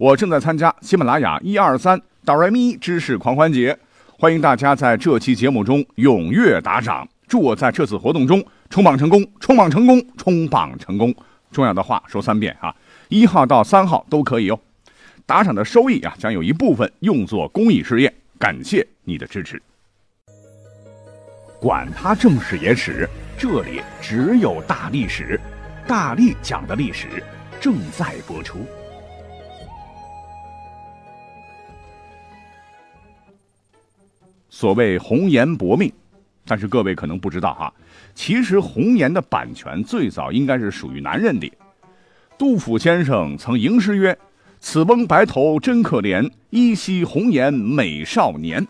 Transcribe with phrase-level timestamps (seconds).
[0.00, 3.78] 我正在参加喜马拉雅一二三哆来咪知识狂欢节，
[4.18, 11.14] 欢迎大家在这期节目中踊跃打赏，祝我在这次活动中冲榜成功，冲榜成功，冲榜成功。
[11.52, 12.74] 重要的话说三遍啊，
[13.10, 14.58] 一号到三号都可以哦。
[15.26, 19.62] 打赏的收益啊，将有一部分用作公益事业，感谢你的支持。
[21.60, 25.38] 管他正史野史，这里只有大历史，
[25.86, 27.22] 大力讲的历史
[27.60, 28.64] 正在播出。
[34.60, 35.90] 所谓红颜薄命，
[36.44, 37.72] 但是各位可能不知道哈，
[38.14, 41.50] 其实红颜的版权最早应该是属于男人的。
[42.36, 44.14] 杜甫先生曾吟诗曰
[44.60, 48.68] ：“此翁白头真可怜，依稀红颜美少年。”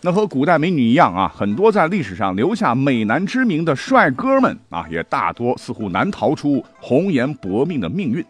[0.00, 8.24] 那和古代美女一样啊，很多在历史上留下美男之名的帅哥们啊，也大多似乎难逃出红颜薄命的命运。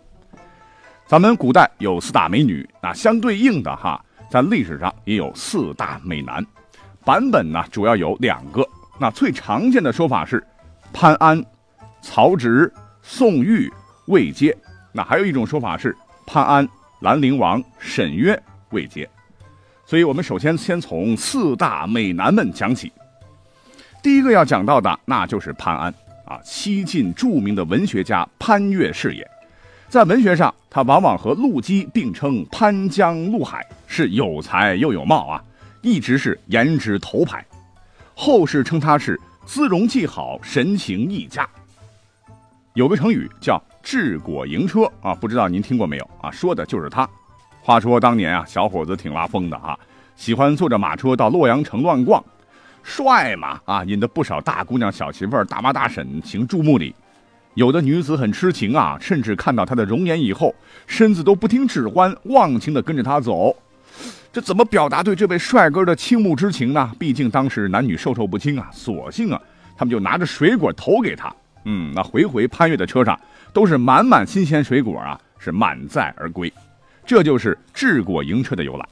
[1.06, 6.42] 咱们古代有四大美女，那相对应的哈，在历史上也有四大美男。
[7.06, 8.68] 版本呢，主要有两个。
[8.98, 10.44] 那最常见的说法是
[10.92, 11.40] 潘安、
[12.02, 13.72] 曹植、宋玉、
[14.06, 14.56] 魏阶。
[14.90, 16.68] 那还有一种说法是潘安、
[17.02, 18.36] 兰陵王、沈约、
[18.70, 19.08] 魏阶。
[19.84, 22.90] 所以，我们首先先从四大美男们讲起。
[24.02, 29.24] 第一个要讲到的，那就是潘安啊，西晋著名的文学家潘岳是也。
[29.88, 35.44] 在文学上，他往往和陆机并称潘江陆海，是有才又有貌啊。
[35.86, 37.46] 一直是颜值头牌，
[38.12, 41.48] 后世称他是姿容既好，神情亦佳。
[42.74, 46.28] 有个成语叫“治国盈车”啊，不知道您听过没有啊？
[46.28, 47.08] 说的就是他。
[47.62, 49.78] 话说当年啊，小伙子挺拉风的啊，
[50.16, 52.20] 喜欢坐着马车到洛阳城乱逛，
[52.82, 56.92] 帅嘛啊，引得不少大姑娘、小媳妇儿、大妈大婶行注目礼。
[57.54, 60.52] 有的女子很痴情啊，甚至看到他的容颜以后，
[60.88, 63.56] 身子都不听指唤，忘情的跟着他走。
[64.36, 66.92] 这怎么表达对这位帅哥的倾慕之情呢？
[66.98, 69.40] 毕竟当时男女授受不亲啊，索性啊，
[69.74, 71.34] 他们就拿着水果投给他。
[71.64, 73.18] 嗯，那回回潘越的车上
[73.54, 76.52] 都是满满新鲜水果啊，是满载而归。
[77.06, 78.86] 这就是治国营车的由来。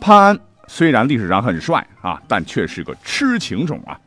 [0.00, 4.00] 潘安虽然历史上很帅啊，但却是个痴情种啊。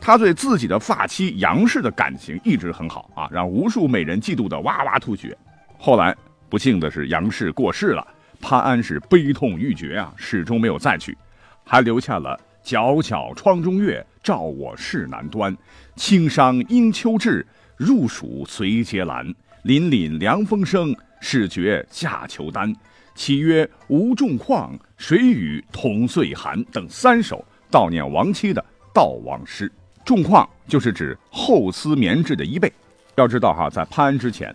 [0.00, 5.38] 他对自己的发妻杨氏的感情一直很好啊，让无数美人嫉妒的哇哇吐血。
[5.78, 6.12] 后来
[6.48, 8.04] 不幸的是杨氏过世了。
[8.40, 11.16] 潘安是悲痛欲绝啊，始终没有再娶，
[11.64, 15.56] 还留下了“皎皎窗中月，照我市南端。
[15.94, 17.46] 青山应秋至，
[17.76, 19.26] 入暑随节兰。
[19.64, 22.74] 凛凛凉风生，始觉夏秋丹。
[23.14, 28.64] 岂曰无重况，谁与同岁寒？”等三首悼念亡妻的
[28.94, 29.70] 悼亡诗。
[30.02, 32.72] 重况就是指后丝棉质的衣被。
[33.16, 34.54] 要知道哈，在潘安之前。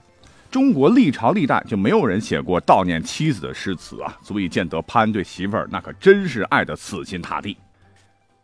[0.56, 7.58] 中国历朝历代就没有人写过悼念妻子的诗词啊，足以见得潘安对媳妇儿那可真是爱的死心塌地。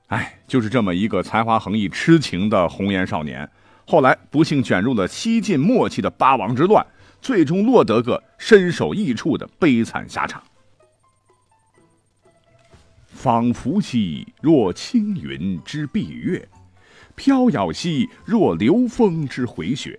[0.08, 3.50] 哎，就是这么一个才华横溢、痴情的红颜少年，
[3.88, 6.86] 后来不幸卷入了西晋末期的八王之乱，
[7.22, 10.44] 最终落得个身首异处的悲惨下场。
[13.08, 16.46] 仿佛兮若轻云之蔽月，
[17.16, 19.98] 飘摇兮若流风之回雪。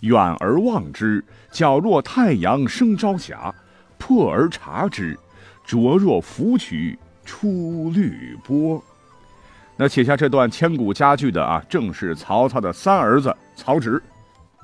[0.00, 3.54] 远而望之，皎若太阳升朝霞；
[3.98, 5.18] 破而察之，
[5.64, 8.82] 灼若芙蕖出绿波。
[9.76, 14.02] 那写下这段千古佳句的啊，正是曹操的三儿子曹植。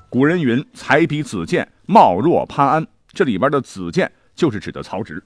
[0.09, 5.23] 古人云：“才比子建，貌若潘安。”这里边的子建就是指的曹植。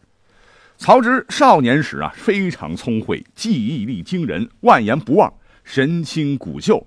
[0.77, 5.31] 曹植少年时啊，非常聪慧，记忆力惊人，万言不忘，
[5.63, 6.85] 神清骨秀。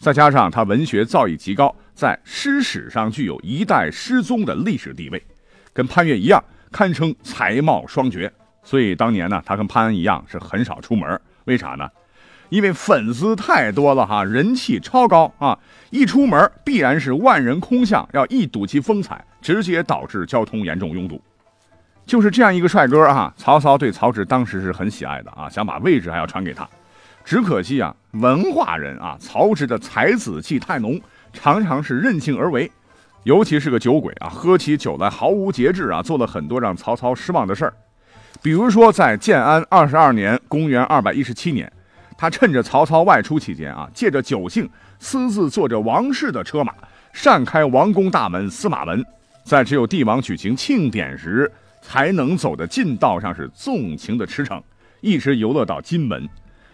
[0.00, 1.72] 再加上他文学造诣极高。
[1.94, 5.22] 在诗史上具有一代诗宗的历史地位，
[5.74, 6.42] 跟潘岳一样，
[6.72, 8.32] 堪称才貌双绝。
[8.64, 11.20] 所以当年呢，他跟潘安一样是很少出门。
[11.44, 11.86] 为啥呢？
[12.48, 15.56] 因为粉丝太多了哈，人气超高啊！
[15.90, 21.20] 一出门必然是万人空巷，要一睹其风采，直接导致交通严重拥堵。
[22.06, 26.66] 就是这样一个帅哥啊，曹操对曹植当时是很喜爱的啊，想把位置还要传给他。
[27.30, 31.00] 只可惜啊，文化人啊，曹植的才子气太浓。
[31.32, 32.68] 常常是任性而为，
[33.22, 37.72] 尤其是个酒鬼啊，喝起酒来毫无节制啊，做了很多让曹操失望的事儿。
[38.42, 41.72] 比如说，在建安二十二年（公元二百一十七年），
[42.18, 44.68] 他趁着曹操外出期间啊，借着酒兴，
[44.98, 46.74] 私自坐着王室的车马，
[47.12, 49.06] 擅开王宫大门司马门，
[49.44, 51.48] 在只有帝王举行庆典时
[51.80, 54.60] 才能走的近道上是纵情的驰骋，
[55.00, 56.28] 一直游乐到金门，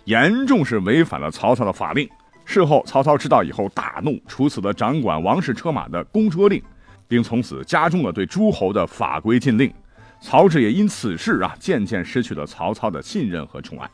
[0.06, 2.08] 严重是违反了曹操的法令。
[2.44, 6.62] 事后，曹操知道以后大怒，处死了掌管王室车马的公车令，
[7.06, 9.72] 并从此加重了对诸侯的法规禁令。
[10.20, 13.90] 曹植也因此事啊，渐渐失去了曹操的信任和宠爱。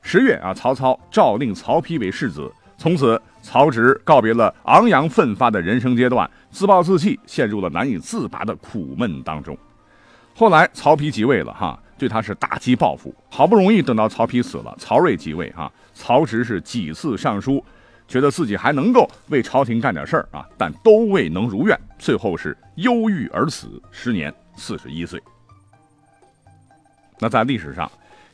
[0.00, 9.56] 十月啊，曹操诏令曹丕为世子，从此曹植告别了昂扬奋发的人生阶段，自暴自弃，陷入了难以自拔的苦闷当中。
[10.34, 13.14] 后来曹丕即位了，哈，对他是大击报复。
[13.28, 15.70] 好不容易等到曹丕死了，曹睿即位，哈。
[15.94, 17.64] 曹植是几次上书，
[18.06, 25.22] 觉得自己还能够为朝廷干点事儿啊，但都未能如愿，最后是忧郁而死，时年四十一岁。
[27.18, 27.90] 那在历史上，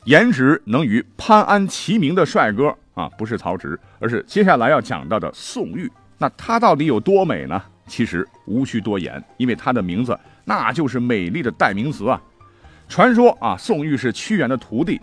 [0.06, 5.90] 颜值能与潘安齐名的帅哥啊，不是曹植，而是接下来要讲到的宋玉。
[6.18, 7.62] 那他到底有多美呢？
[7.86, 12.20] 其实无需多言，因为他的名字那就是美丽的代名词啊。
[12.92, 15.00] 传说啊，宋玉是屈原的徒弟。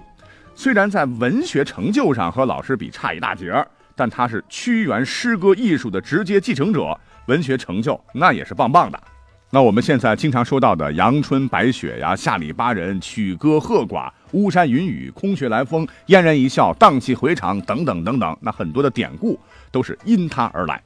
[0.54, 6.96] 虽然在文学成就上和老师比差一大截儿，但他是屈原诗歌艺术的直接继承者，
[7.26, 9.04] 文学成就那也是棒棒的。
[9.50, 19.40] 那我们现在经常说到的阳春白雪呀、下里巴人、曲歌鹤寡、巫山云雨、空穴来风、嫣然一笑、荡气回肠等等等等，那很多的典故
[19.72, 20.80] 都是因他而来。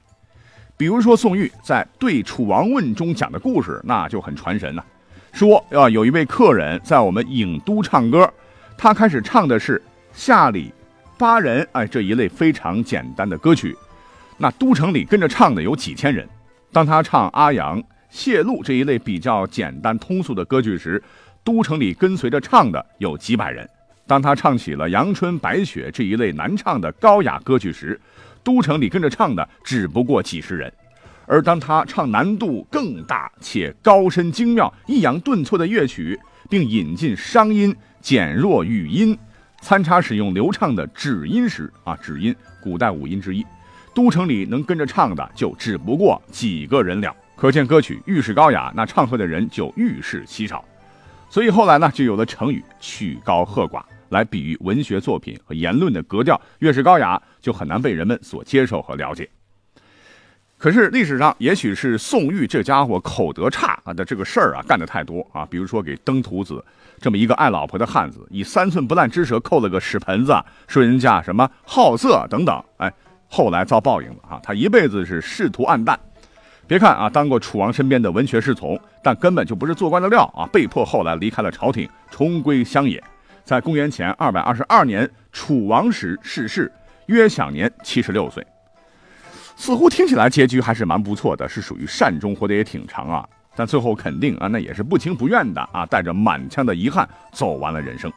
[0.78, 4.86] 比如说宋玉在《对楚王问》中讲的故事，那就很传神了。
[5.34, 8.32] 说啊，有一位客人在我们郢都唱歌。
[8.78, 9.82] 他开始唱的是
[10.14, 10.72] 下里
[11.18, 13.76] 巴人哎这一类非常简单的歌曲，
[14.38, 16.28] 那都城里跟着唱的有几千人。
[16.72, 21.02] 当他唱阿阳谢露这一类比较简单通俗的歌曲时，
[21.44, 23.68] 都城里跟随着唱的有几百人。
[24.06, 28.00] 当他唱起了阳春白雪这一类难唱的高雅歌曲时，
[28.44, 30.72] 都城里跟着唱的只不过几十人。
[31.26, 37.76] 而当他唱难度更大且高深精妙、抑扬顿挫的乐曲，并引进商音。
[38.02, 39.18] 减弱语音，
[39.62, 43.46] 参差使用流畅的指音时啊，指音古代五音之一，
[43.96, 47.16] 都城里能跟着唱的就只不过几个人了。
[47.38, 50.66] 可见歌曲愈是高雅，那唱和的人就愈是稀少。
[51.30, 53.82] 所以后来呢，就有了成语“曲高和寡”
[54.12, 59.30] 来比喻文学作品和言论的格调越是高雅，就很难被人们所接受和了解。
[60.64, 66.64] 可是历史上，也许是宋玉这家伙口德差啊的这个事儿啊干的太多啊，比如说给登徒子
[67.02, 70.34] 这么一个爱老婆的汉子，以三寸不烂之舌扣了个屎盆子，
[70.70, 72.90] 说人家什么好色等等，哎，
[73.28, 76.00] 后来遭报应了啊，他一辈子是仕途暗淡。
[76.66, 83.04] 别看啊当过楚王身边的文学侍从，但根本就不是做官的料啊，被迫后来离开了朝廷，重归乡野。
[83.44, 86.72] 在公元前二百二十二年，楚王时逝世，
[87.08, 88.42] 约享年七十六岁。
[89.56, 93.28] 似乎听起来结局还是蛮不错的，是属于善终，活得也挺长啊。
[93.56, 98.12] 但最后肯定啊，那也是不情不愿的啊，带着满腔的遗憾走完了人生。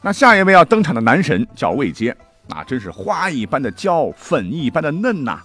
[0.00, 2.14] 那下一位要登场的男神叫魏阶，
[2.48, 5.40] 那真是花一般的娇，粉一般的嫩呐。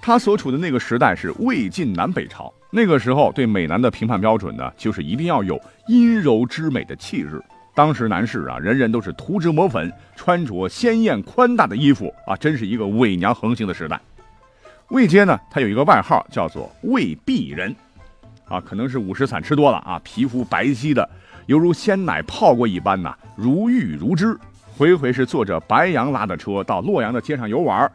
[0.00, 7.40] 他所处的那个时代是魏晋南北朝，那个时候对美男的评判标准呢，就是一定要有阴柔之美的气质。
[7.74, 14.00] 当时男士啊，人人都是涂脂抹粉，穿着鲜艳宽大的衣服啊，真是一个伪娘横行的时代。
[14.88, 17.74] 魏阶呢，他有一个外号叫做魏璧人，
[18.46, 21.08] 啊，可能是午时散吃多了啊，皮肤白皙的，
[21.46, 24.38] 犹如鲜奶泡过一般呐，如玉如脂。
[24.76, 27.90] 回回是坐着白羊拉的车到洛阳的街上游玩，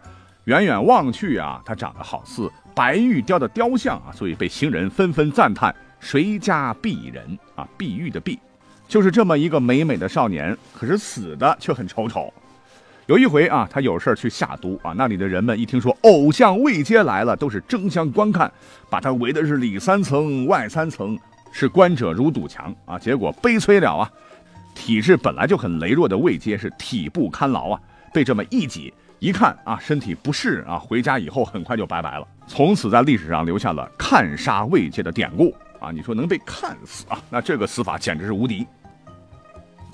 [0.46, 7.67] 远远望去啊，他长得好似白玉雕的雕像啊，所以被行人纷纷赞叹：谁家璧人啊？
[7.77, 8.39] 碧玉的碧。
[8.88, 12.34] 就是这么一个美美的少年，可是死的却很丑丑。
[13.06, 18.51] 有一回啊，他有事去下都啊，那里的人们一听说偶像卫阶来了，都是争相观看，
[18.89, 21.17] 把他围的是里三层外三层，
[21.51, 23.00] 是观者如堵墙啊。
[23.00, 24.12] 结果悲催了啊，
[24.75, 27.82] 体质本来就很羸弱的卫阶是体不堪劳啊，
[28.13, 35.91] 被这么一挤，一看啊，身体不适啊，回家以后很快就拜拜了，从此在历史上留下了看杀卫阶的典故啊。
[35.91, 37.22] 你说能被看死啊？
[37.29, 38.67] 那这个死法简直是无敌。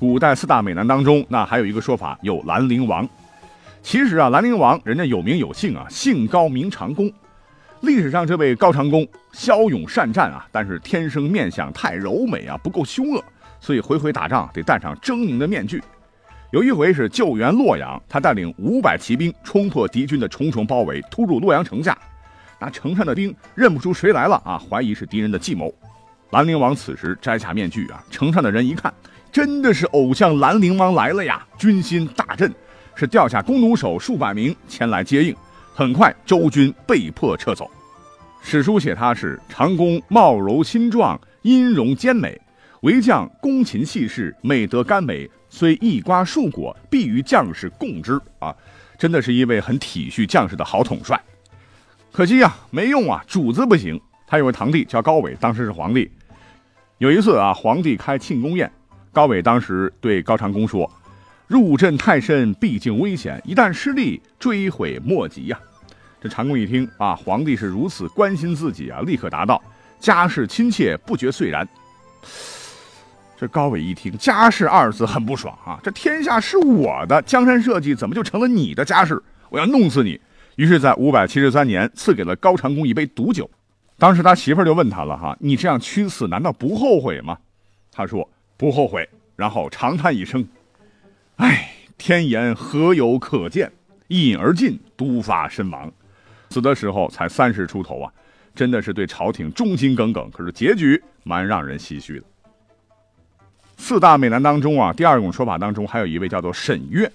[0.03, 3.07] 古代四大美男当中，那还有一个说法，有兰陵王。
[3.81, 7.09] 其实啊，兰陵王人家有名有姓啊，姓高名长公。
[7.79, 13.23] 历史上这位高长公骁勇善战啊，但是天生面相太柔美啊，不够凶恶，
[13.61, 15.81] 所以回回打仗得戴上狰狞的面具。
[16.51, 21.97] 有一回是救援洛阳，他带领五百骑兵冲破敌军的重重包围，突入洛阳城下。
[22.59, 25.73] 那城上的兵认不出谁来了啊，怀疑是敌人的计谋。
[26.31, 28.93] 兰陵王此时摘下面具啊，城上的人一看，
[29.33, 32.53] 真的是偶像兰陵王来了呀，军心大振，
[32.93, 35.35] 是调下弓弩手数百名前来接应。
[35.73, 37.67] 很快，周军被迫撤走。
[38.43, 42.39] 史书写他是长弓貌柔心壮，音容兼美，
[42.81, 48.55] 为将弓琴细事，美德甘美，虽一瓜数果，必与将士共之啊！
[48.99, 51.19] 真的是一位很体恤将士的好统帅。
[52.11, 53.99] 可惜呀，没用啊，主子不行。
[54.27, 56.11] 他有位堂弟叫高伟，当时是皇帝。
[56.99, 58.71] 有一次啊，皇帝开庆功宴，
[59.13, 60.91] 高伟当时对高长恭说。
[61.45, 63.39] 入阵太深，毕竟危险。
[63.45, 65.59] 一旦失利，追悔莫及呀！
[66.19, 69.61] 这长公一听啊，皇帝是如此关心自己啊，立刻答道
[69.99, 71.67] ：“家事亲切，不觉遂然。”
[73.37, 75.79] 这高伟一听“家事”二字，很不爽啊！
[75.83, 79.21] 这天下是我的，江山社稷怎么就成了你的家事？
[79.49, 80.19] 我要弄死你！
[80.55, 83.47] 于是，在五百七十三年，赐给了高长恭一杯毒酒。
[83.99, 87.37] 当时他媳妇就问他了：“哈，你这样屈死，难道不后悔吗？”
[87.91, 88.27] 他说
[88.57, 90.47] ：“不后悔。”然后长叹一声。
[91.37, 93.71] 唉，天颜何有可见？
[94.07, 95.91] 一饮而尽，毒发身亡。
[96.51, 98.13] 死的时候才三十出头啊，
[98.53, 100.29] 真的是对朝廷忠心耿耿。
[100.29, 102.25] 可是结局蛮让人唏嘘的。
[103.75, 107.11] 四大美男当中啊，第二种说法当中还有一位叫做沈约。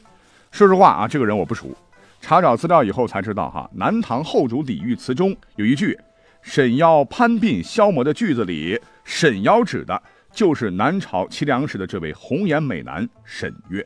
[0.50, 1.72] 说实话啊，这个人我不熟。
[2.20, 5.96] 查找资料以后才知道哈，南唐后主李煜词中有一句
[6.42, 13.84] “沈腰攀鬓消磨”的句子里，沈腰指的就是南朝齐梁时的这位红颜美男沈约。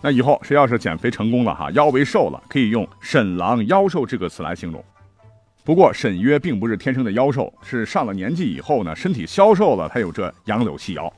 [0.00, 4.84] 那以后谁要是减肥成功了哈，腰围瘦了，可以用“沈郎腰瘦”这个词来形容。
[5.64, 11.12] 不过沈约并不是天生的腰瘦，是上了年纪以后呢，身体消瘦了，才有这杨柳细腰。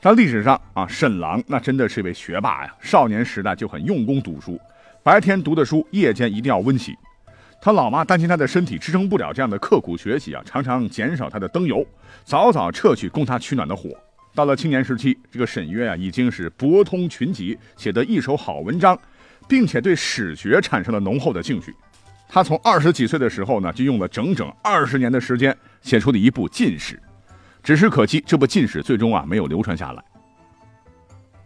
[0.00, 4.60] 在历史上啊，沈郎那真的是一位学霸呀，少年时代就很用功读书，
[5.02, 6.94] 白天读的书，夜间一定要温习。
[7.60, 11.84] 他老妈担心他的身体支撑不了这样的刻苦学习啊，常常减少他的灯油，
[12.24, 13.88] 早早撤去供他取暖的火。
[14.34, 18.98] 到了青年时期，这个沈约啊，已经是博通群集，写得一手好文章，
[19.48, 21.74] 并且对史学产生了浓厚的兴趣。
[22.28, 26.94] 他从二十几岁的时候呢，就用了整整二十年的时间，写出了一部《进史》。
[27.62, 30.04] 只是可惜，这部《进史》最终啊，没有流传下来。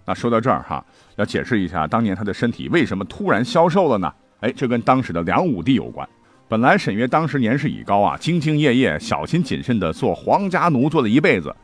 [0.05, 0.85] 那说到这儿哈，
[1.17, 4.13] 要解释一下，当年他的身体为什么突然消瘦了呢？
[4.41, 6.07] 哎，这跟当时的梁武帝有关。
[6.49, 11.55] 本来沈约当时年事已高啊，兢兢业业、小心谨慎地做皇家奴，做了一辈子。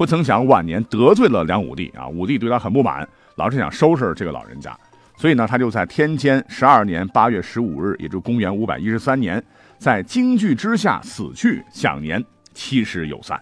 [0.00, 4.74] 不曾想晚年得罪了梁武帝啊，武帝对他很不满，老是想收拾这个老人家，
[5.14, 9.44] 所以呢，他就在天监十二年八月十五日，也就公元五百一十三年，
[9.76, 13.38] 在京剧之下死去，享年七十有三。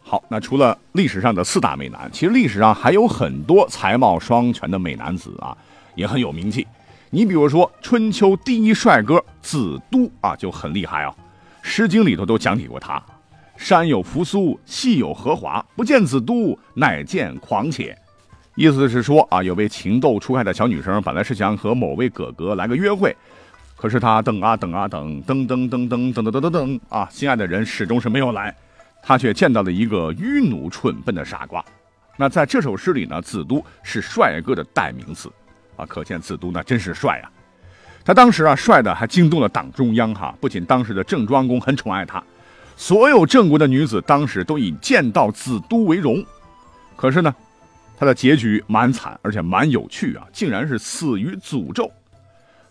[0.00, 5.56] 好，那除了历史上的四大美男，其实历史上还有很多才貌双全的美男子啊，
[5.94, 6.66] 也很有名气。
[7.08, 11.14] 你比如说春秋第一帅哥子都啊，就很厉害啊，
[11.62, 13.00] 《诗经》里头都讲起过他。
[13.62, 17.96] 山有扶苏，戏有荷华，不见子都，乃见狂且。
[18.56, 23.16] 意思是说啊，有位情窦初开的小女生，本来是想和某位哥哥来个约会，
[23.76, 28.52] 可是她等啊等啊等，噔噔噔噔噔噔噔噔噔啊，心爱的人始终是没有来，
[29.00, 31.64] 她却见到了一个愚奴蠢笨的傻瓜。
[32.16, 35.30] 那在这首诗里呢，子都是帅哥的代名词
[35.76, 37.30] 啊，可见子都那真是帅啊。
[38.04, 42.20] 他当时啊，帅的还惊动了党中央哈，不仅当时的郑庄公很宠爱他。
[42.76, 46.24] 所有郑国的女子当时都以见到子都为荣，
[46.96, 47.34] 可是呢，
[47.96, 51.90] 他的结局蛮惨，而且蛮有趣啊，竟然是死于诅咒。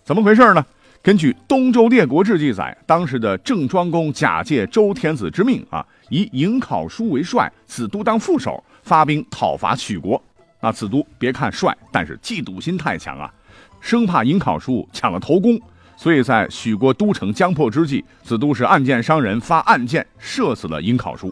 [0.03, 0.65] 怎么回事呢？
[1.03, 10.21] 根据《东周列国志》记载，当时的郑庄公假借周天子之命啊，以颍考叔为帅，子都当副手，发兵讨伐许国。
[10.59, 13.33] 那子都别看帅，但是嫉妒心太强啊，
[13.79, 15.59] 生怕颍考叔抢了头功。
[16.01, 21.31] 所以在许国都城将破之际，子都是暗箭伤人，发暗箭射死了颍考叔。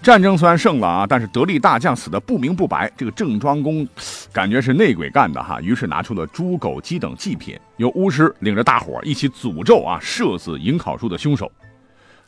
[0.00, 3.86] 战争虽然胜了啊，但是得力大将死的不明不白，这个郑庄公
[4.32, 11.52] 感觉是内鬼干的哈，于是拿出了猪狗鸡等祭品，由巫师领着大伙一起诅咒啊，射死颍考叔的凶手。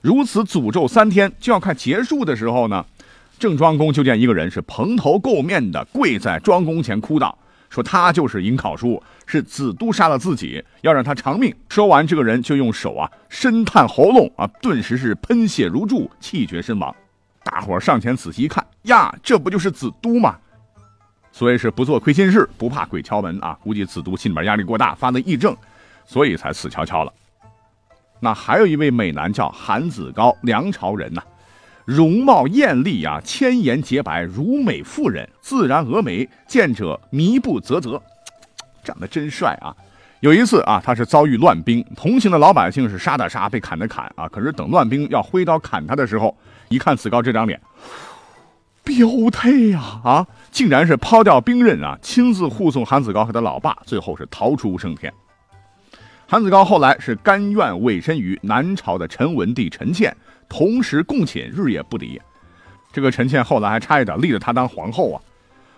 [0.03, 2.85] 如此诅咒三天，就要快结束的时候呢，
[3.39, 7.39] 郑庄公就见一个人是蓬头垢面的跪在庄公前哭道。
[7.75, 11.53] 说他就是颍考叔，是子都杀了自己，要让他偿命。
[11.69, 16.95] 说完，这个人就用手啊深探喉咙啊，顿时是喷血如注，气绝身亡。
[17.43, 20.37] 大伙上前仔细一看，呀，这不就是子都吗？
[21.33, 23.59] 所以是不做亏心事，不怕鬼敲门啊。
[23.61, 25.57] 估计子都心里面压力过大，发了癔症，
[26.07, 27.13] 所以才死翘翘了。
[28.21, 31.21] 那还有一位美男叫韩子高，梁朝人呐。
[31.85, 38.03] 容貌艳丽啊，千颜洁白，如美妇人，自然峨眉，见者迷不啧啧，
[38.83, 39.75] 长得真帅啊！
[40.21, 44.27] 有一次啊，他是遭遇乱兵，同行的老百姓是杀的杀，被砍的砍啊。
[44.29, 46.35] 可是等乱兵要挥刀砍他的时候，
[46.71, 47.61] 一看子高这张脸，
[48.83, 55.13] 标态呀啊，竟然是抛掉兵刃啊，亲自护送韩子高和他老爸，最后是逃出升天。
[56.27, 60.17] 韩子高后来是甘愿委身于南朝的陈文帝陈倩，
[60.49, 62.21] 同时共寝，日夜不离。
[62.93, 65.21] 这个陈倩后来还差一点立了他当皇后啊。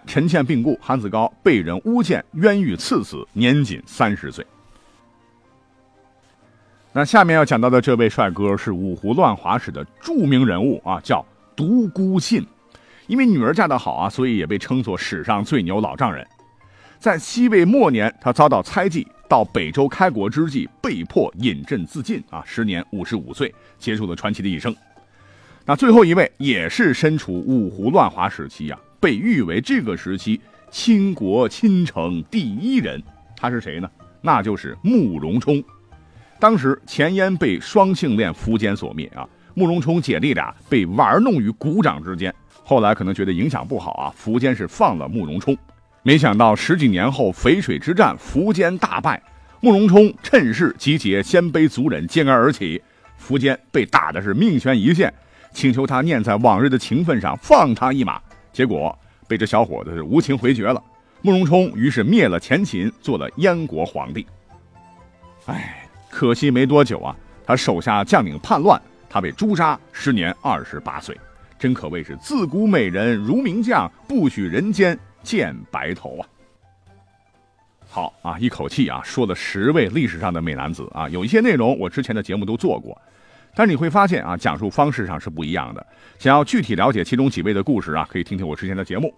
[0.07, 4.47] 陈倩病故，韩子高被人诬陷冤狱赐死，年仅三十岁。
[6.93, 11.27] 那下面要讲到的这位帅哥是五胡乱华史的著名人物啊，叫
[11.57, 12.47] 独孤信。
[13.09, 16.27] 因为女儿嫁得好啊，所以也被称作史上最牛老丈人。
[16.99, 24.75] 在西魏末年，他遭到猜忌，到北周开国之际，被迫饮鸩自尽啊，时年五十五岁，结束了传奇的一生。
[25.65, 28.79] 那最后一位也是身处五胡乱华时期呀。
[28.99, 33.01] 被誉为这个时期倾国倾城第一人，
[33.37, 33.89] 他是谁呢？
[34.23, 35.63] 那就是慕容冲。
[36.41, 42.35] 当时前燕被双性恋苻坚所灭啊，慕容冲姐弟俩被玩弄于股掌之间。
[42.65, 45.57] 后来可能觉得影响不好啊，苻坚是放了慕容冲。
[46.07, 49.21] 没想到十几年后淝水之战，苻坚大败，
[49.61, 52.81] 慕容冲趁势集结鲜卑族人，揭竿而起。
[53.21, 55.13] 苻坚被打的是命悬一线，
[55.53, 58.23] 请求他念在往日的情分上放他一马。
[58.53, 58.97] 结果
[59.27, 60.81] 被这小伙子是无情回绝了，
[61.23, 64.25] 慕容冲于是灭了前秦，做了燕国皇帝。
[65.47, 71.19] 哎，可惜没多久啊，他手下将领叛乱，他被诛杀，时年二十八岁，
[71.59, 74.97] 真可谓是自古美人如名将，不许人间
[75.27, 76.23] 见白头啊！
[77.89, 82.97] 好啊，一口气啊说了十位历史上的美男子啊，有一些内容我之前的节目都做过。
[83.53, 85.85] 但是你会发现啊，讲述方式上是不一样的。
[86.19, 89.13] 想要具体了解其中几位的故事啊，可以听听我之前的节目。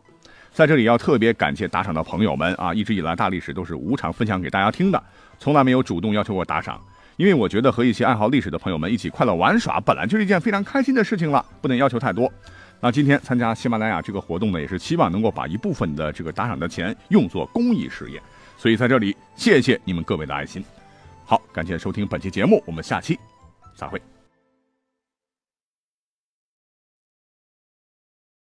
[0.50, 5.02] 在这里要特别感谢打赏的朋友们啊，一直以来大历史都是无偿分享给大家听的，
[5.38, 6.80] 从来没有主动要求我打赏。
[7.16, 12.32] 因为我觉得和一些爱好历史的朋友们一起快乐玩耍，本来就是一件非常开心的事情了，不能要求太多。
[12.80, 18.22] 那今天参加喜马拉雅这个活动呢，也是希望能够把一部分的这个打赏的钱用作公益事业，
[18.56, 20.64] 所以在这里谢谢你们各位的爱心。
[21.26, 23.18] 好，感谢收听本期节目，我们下期
[23.74, 24.00] 再会。